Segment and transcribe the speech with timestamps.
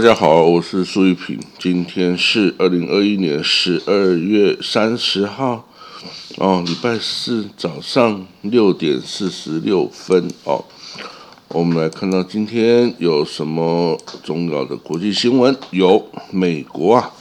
[0.00, 5.68] 大家好，我是苏玉平，今天是二零二一年十二月三十号，
[6.38, 10.64] 哦，礼拜四早上六点四十六分哦。
[11.48, 15.54] 我们来看到今天有什么重要的国际新闻？
[15.70, 17.12] 有美国啊，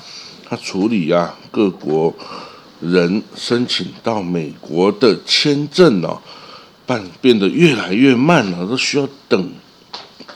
[0.45, 2.15] 他处理啊各国
[2.79, 6.21] 人申请到美国的签证哦，
[6.85, 9.51] 办变得越来越慢了，都需要等。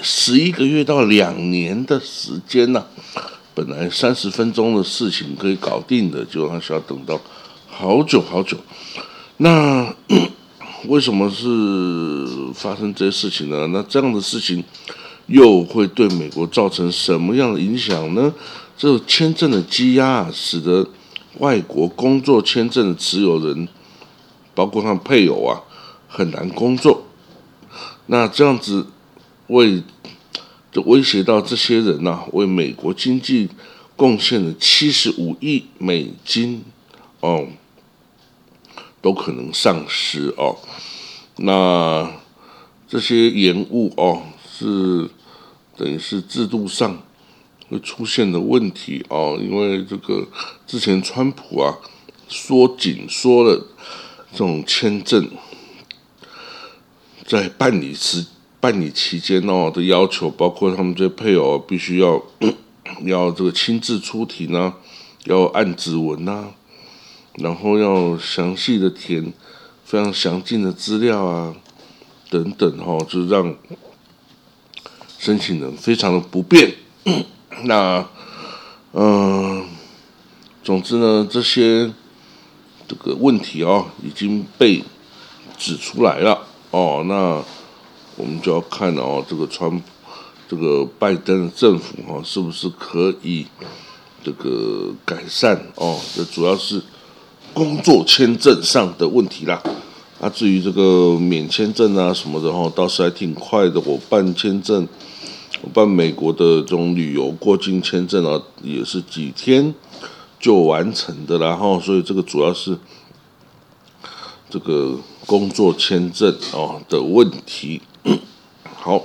[0.05, 2.85] 十一个月到两年的时间呢，
[3.55, 7.17] 本来三十分钟的事情可以搞定的，就还需要等到
[7.67, 8.57] 好久好久。
[9.37, 9.95] 那
[10.89, 13.65] 为什么是发生这些事情呢？
[13.67, 14.61] 那这样的事情
[15.27, 18.33] 又会对美国造成什么样的影响呢？
[18.77, 20.85] 这签证的积压啊，使得
[21.37, 23.69] 外国工作签证的持有人，
[24.53, 25.61] 包括他配偶啊，
[26.09, 27.05] 很难工作。
[28.07, 28.87] 那这样子。
[29.47, 29.83] 为
[30.73, 33.47] 就威胁到这些人呐，为美国经济
[33.95, 36.63] 贡献了七十五亿美金
[37.19, 37.47] 哦，
[38.99, 40.57] 都可能丧失哦。
[41.37, 42.11] 那
[42.87, 45.07] 这些延误哦，是
[45.77, 47.03] 等于是制度上
[47.69, 50.27] 会出现的问题哦，因为这个
[50.65, 51.77] 之前川普啊
[52.27, 53.67] 缩紧缩了
[54.31, 55.29] 这种签证
[57.27, 58.25] 在办理时。
[58.63, 62.23] 办理期间哦的要求，包括他们这些配偶必须要
[63.03, 64.73] 要这个亲自出庭啊，
[65.25, 66.45] 要按指纹呐，
[67.33, 69.33] 然后要详细的填
[69.83, 71.53] 非常详尽的资料啊，
[72.29, 73.53] 等等哈，就让
[75.19, 76.73] 申请人非常的不便。
[77.65, 78.07] 那
[78.93, 79.67] 嗯，
[80.63, 81.91] 总之呢，这些
[82.87, 84.81] 这个问题哦已经被
[85.57, 87.43] 指出来了哦，那。
[88.15, 89.81] 我们就要看哦，这个川
[90.47, 93.47] 这个拜登政府哈，是不是可以
[94.23, 95.99] 这个改善哦？
[96.15, 96.81] 这主要是
[97.53, 99.61] 工作签证上的问题啦。
[100.21, 103.81] 啊，至于这个免签证啊什么的哈，倒是还挺快的。
[103.81, 104.87] 我办签证，
[105.61, 109.73] 我办美国的这种旅游过境签证啊，也是几天
[110.39, 111.39] 就完成的。
[111.39, 112.77] 然后，所以这个主要是
[114.49, 117.81] 这个工作签证哦的问题。
[118.63, 119.03] 好，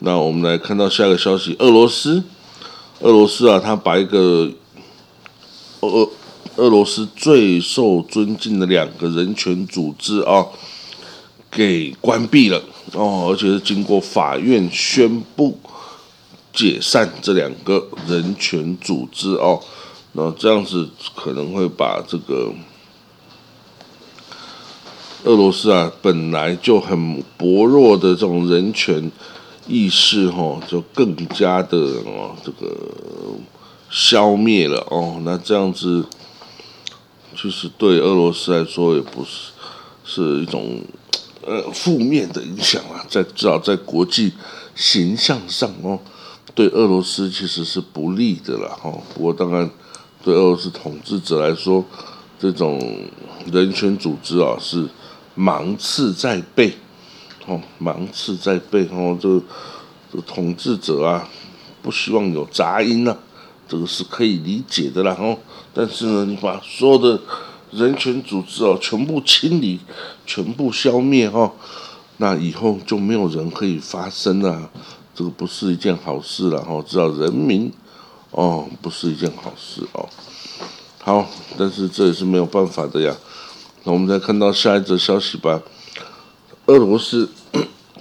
[0.00, 2.22] 那我们来看到下一个消息：俄罗斯，
[3.00, 4.50] 俄罗斯啊，他把一个
[5.80, 6.08] 俄
[6.56, 10.46] 俄罗斯最受尊敬的两个人权组织啊，
[11.50, 15.58] 给关闭了哦，而且是经过法院宣布
[16.52, 19.60] 解散这两个人权组织哦，
[20.12, 22.52] 那这样子可能会把这个。
[25.24, 29.10] 俄罗斯啊，本来就很薄弱的这种人权
[29.66, 32.76] 意识，哈，就更加的哦，这个
[33.88, 35.18] 消灭了哦。
[35.24, 36.04] 那这样子，
[37.34, 39.52] 其实对俄罗斯来说也不是
[40.04, 40.82] 是一种
[41.40, 44.30] 呃负面的影响啊，在至少在国际
[44.74, 45.98] 形象上哦，
[46.54, 48.92] 对俄罗斯其实是不利的了哈。
[49.14, 49.70] 不过当然，
[50.22, 51.82] 对俄罗斯统治者来说，
[52.38, 52.78] 这种
[53.50, 54.86] 人权组织啊是。
[55.34, 56.72] 芒刺在背，
[57.46, 59.40] 哦，芒刺在背，哦，这
[60.12, 61.28] 这统治者啊，
[61.82, 63.16] 不希望有杂音呐，
[63.68, 65.36] 这个是可以理解的啦，哦，
[65.72, 67.20] 但是呢，你把所有的
[67.72, 69.80] 人权组织哦全部清理、
[70.24, 71.50] 全部消灭，哦，
[72.18, 74.70] 那以后就没有人可以发声了，
[75.14, 77.72] 这个不是一件好事了，哦，知道人民，
[78.30, 80.08] 哦，不是一件好事哦，
[81.02, 81.26] 好，
[81.58, 83.12] 但是这也是没有办法的呀。
[83.84, 85.62] 那我们再看到下一则消息吧。
[86.66, 87.28] 俄罗斯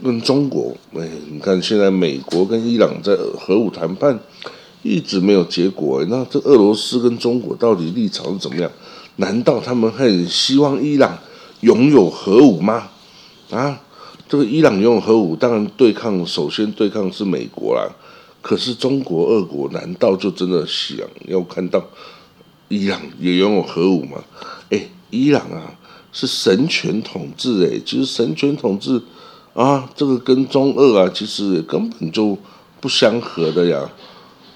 [0.02, 4.18] 跟中国，哎，你看现在美国跟伊朗在核武谈判
[4.82, 6.04] 一直没有结果。
[6.10, 8.72] 那这俄罗斯跟中国到底立场是怎么样？
[9.18, 11.20] 难道他们很希望伊朗
[11.60, 12.90] 拥有核武吗？
[13.52, 13.82] 啊，
[14.30, 17.88] 这个伊朗拥有核武，当然对抗首先对抗是美国啦。
[18.42, 20.98] 可是中国、俄国难道就真的想
[21.28, 21.86] 要看到
[22.70, 24.24] 伊朗也拥有核武吗？
[25.14, 25.78] 伊朗啊，
[26.12, 29.00] 是神权统治诶，其实神权统治
[29.54, 32.36] 啊，这个跟中俄啊，其实也根本就
[32.82, 33.88] 不相合的呀。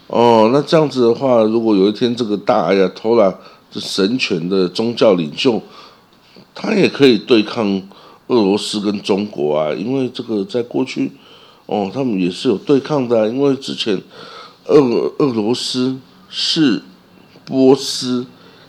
[0.08, 3.32] 哦，那这样子的话，如果有一天这个大阿呀托拉
[3.70, 5.62] 这神权的宗教领袖，
[6.56, 7.80] 他也可以对抗
[8.26, 11.12] 俄罗斯跟中国啊，因为这个在过去
[11.68, 14.02] 哦，他们也是有对抗的，因为之前
[14.66, 14.80] 俄
[15.20, 15.96] 俄罗斯
[16.28, 16.82] 是
[17.46, 18.26] 波斯。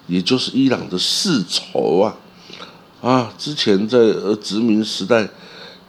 [0.08, 2.16] 也就是伊朗的世仇啊，
[3.00, 5.28] 啊，之前在呃殖民时代，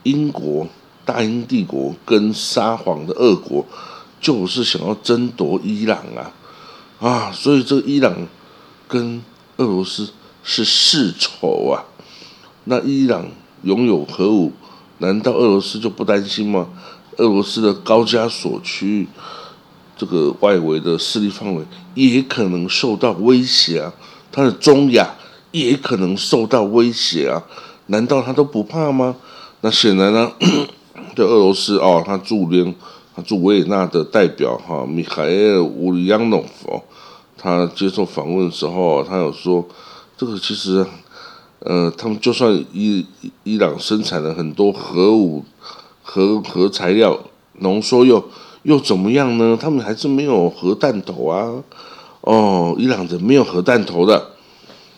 [0.03, 0.67] 英国
[1.03, 3.65] 大英帝国跟沙皇的俄国
[4.21, 6.31] 就是想要争夺伊朗啊，
[6.99, 8.27] 啊，所以这伊朗
[8.87, 9.23] 跟
[9.57, 10.11] 俄罗斯
[10.43, 11.83] 是世仇啊。
[12.65, 13.25] 那伊朗
[13.63, 14.51] 拥有核武，
[14.99, 16.67] 难道俄罗斯就不担心吗？
[17.17, 19.07] 俄罗斯的高加索区域
[19.99, 21.63] 这个外围的势力范围
[21.93, 23.93] 也可能受到威胁啊，
[24.31, 25.15] 他的中亚
[25.51, 27.43] 也可能受到威胁啊，
[27.87, 29.15] 难道他都不怕吗？
[29.61, 30.31] 那显然呢，
[31.13, 32.73] 对俄罗斯哦，他驻联。
[33.15, 36.81] 他驻维也纳的代表哈米海尔乌里扬诺夫，
[37.35, 39.67] 他接受访问的时候，他有说，
[40.15, 40.85] 这个其实，
[41.59, 43.05] 呃，他们就算伊
[43.43, 45.43] 伊朗生产了很多核武、
[46.01, 47.19] 核核材料
[47.57, 48.23] 浓缩铀，
[48.63, 49.57] 又怎么样呢？
[49.59, 51.63] 他们还是没有核弹头啊！
[52.21, 54.31] 哦，伊朗人没有核弹头的。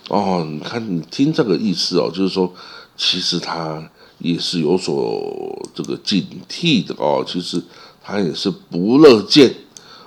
[0.10, 2.52] 哦，你看，你听这个意思哦，就是说，
[2.98, 3.82] 其实他
[4.20, 7.64] 也是有所这个警惕的哦，其实。
[8.04, 9.56] 他也是不乐见，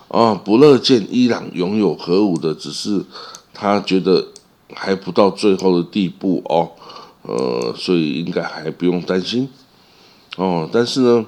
[0.08, 3.00] 啊，不乐见伊朗拥有核武的，只是
[3.54, 4.26] 他觉得
[4.74, 6.72] 还不到最后的地步哦，
[7.22, 9.48] 呃，所以应该还不用担心，
[10.36, 11.24] 哦，但是呢，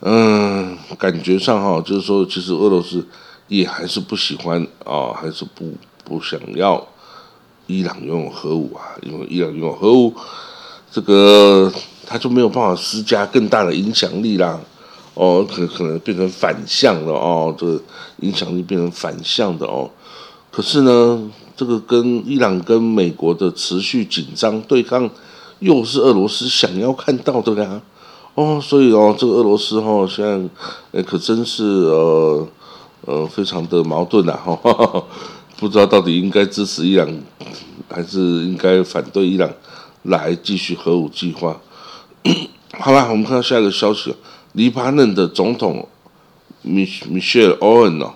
[0.00, 3.06] 嗯，感觉上哈，就是说，其实俄罗斯
[3.48, 5.72] 也还是不喜欢啊，还是不
[6.04, 6.86] 不想要
[7.66, 10.14] 伊朗拥有核武啊，因为伊朗拥有核武，
[10.90, 11.72] 这个。
[12.08, 14.60] 他就没有办法施加更大的影响力啦，
[15.14, 17.82] 哦，可可能变成反向了哦，这个
[18.20, 19.90] 影响力变成反向的哦。
[20.52, 25.10] 可是呢，这个跟伊朗跟美国的持续紧张对抗，
[25.58, 27.82] 又是俄罗斯想要看到的呀，
[28.36, 30.50] 哦，所以哦，这个俄罗斯哈，现
[30.92, 32.46] 在，可真是呃
[33.06, 35.04] 呃，非常的矛盾呐，哈，
[35.56, 37.08] 不知道到底应该支持伊朗，
[37.88, 39.50] 还是应该反对伊朗
[40.02, 41.58] 来继续核武计划。
[42.78, 44.14] 好了，我们看到下一个消息，
[44.52, 45.88] 黎巴嫩的总统
[46.60, 48.12] 米米歇尔·欧恩哦，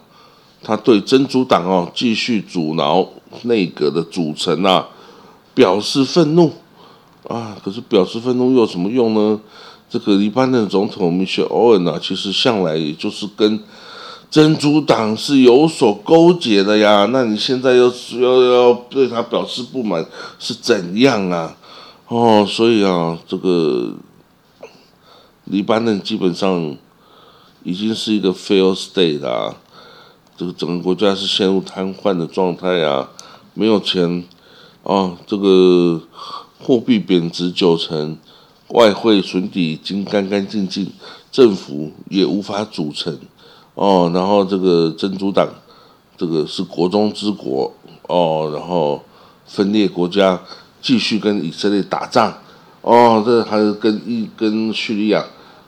[0.63, 3.09] 他对真主党哦继续阻挠
[3.45, 4.87] 内阁的组成啊
[5.55, 6.53] 表示愤怒
[7.27, 7.57] 啊。
[7.65, 9.41] 可是表示愤怒又有什么用呢？
[9.91, 13.61] 这个黎巴嫩总统米歇尔·欧恩啊，其实向来也就是跟
[14.31, 17.09] 真主党是有所勾结的呀。
[17.13, 20.07] 那你现在又又要对他表示不满，
[20.39, 21.57] 是怎样啊？
[22.07, 23.93] 哦，所以啊，这个
[25.47, 26.77] 黎巴嫩基本上
[27.65, 29.57] 已经是一个 fail state 啊，
[30.37, 33.09] 这个整个国家是陷入瘫痪的状态啊，
[33.55, 34.25] 没有钱，
[34.85, 36.01] 哦，这个
[36.61, 38.17] 货币贬值九成，
[38.71, 40.91] 外汇存底已经干干净净，
[41.31, 43.17] 政府也无法组成，
[43.75, 45.49] 哦，然后这个珍珠党，
[46.17, 47.73] 这个是国中之国，
[48.09, 49.03] 哦，然后
[49.47, 50.41] 分裂国家。
[50.83, 52.33] 继续跟以色列打仗，
[52.81, 55.23] 哦，这还是跟一跟叙利亚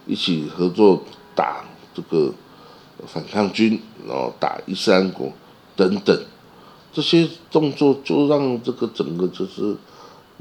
[0.06, 1.02] 一起合作
[1.34, 1.62] 打
[1.94, 2.32] 这个
[3.06, 3.78] 反抗军，
[4.08, 5.30] 然后打伊斯兰国
[5.76, 6.18] 等等，
[6.94, 9.76] 这些动作就让这个整个就是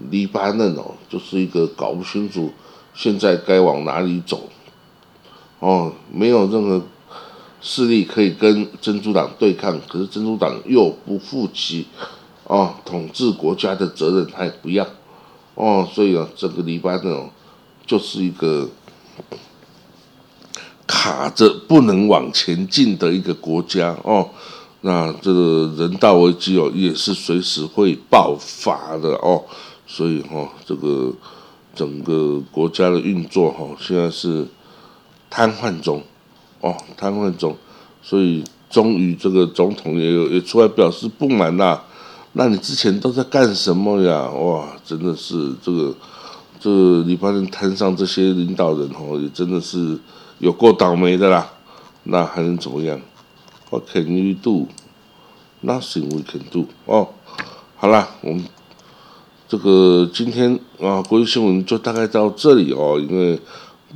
[0.09, 2.51] 黎巴嫩哦，就是一个搞不清楚
[2.93, 4.49] 现在该往哪里走，
[5.59, 6.81] 哦，没有任何
[7.61, 11.87] 势力可以跟珍珠党对抗，可是珍珠党又不负起。
[12.45, 14.85] 哦，统治国家的责任他也不要，
[15.55, 17.29] 哦，所以啊，整个黎巴嫩哦
[17.85, 18.67] 就是一个
[20.85, 24.29] 卡着不能往前进的一个国家哦。
[24.81, 29.45] 那这个人道危机哦，也是随时会爆发的哦。
[29.93, 31.13] 所以哈，这个
[31.75, 34.47] 整个国家的运作哈，现在是
[35.29, 36.01] 瘫痪中，
[36.61, 37.57] 哦，瘫痪中。
[38.01, 41.83] 所以终于这个总统也有也出来表示不满啦。
[42.31, 44.29] 那你之前都在干什么呀？
[44.29, 45.93] 哇，真的是这个，
[46.57, 49.99] 这黎巴嫩摊上这些领导人哦，也真的是
[50.39, 51.51] 有够倒霉的啦。
[52.03, 52.97] 那还能怎么样
[53.69, 54.67] ？What can you do?
[55.61, 56.67] Nothing we can do.
[56.85, 57.09] 哦，
[57.75, 58.45] 好啦，我们
[59.51, 63.37] 这个今天啊，国际新闻就大概到这里哦，因为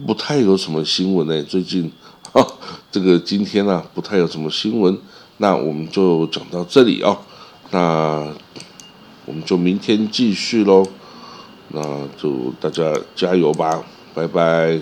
[0.05, 1.43] 不太有什么新闻呢。
[1.43, 1.89] 最近
[2.33, 2.45] 哈，
[2.91, 4.97] 这个今天啊，不太有什么新闻，
[5.37, 7.17] 那我们就讲到这里哦。
[7.71, 8.27] 那
[9.23, 10.85] 我们就明天继续喽，
[11.69, 11.81] 那
[12.21, 13.81] 就大家加油吧，
[14.13, 14.77] 拜拜。